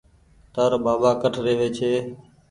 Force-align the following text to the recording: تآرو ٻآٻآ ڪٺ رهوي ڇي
تآرو 0.53 0.77
ٻآٻآ 0.85 1.11
ڪٺ 1.21 1.33
رهوي 1.45 1.69
ڇي 1.77 1.91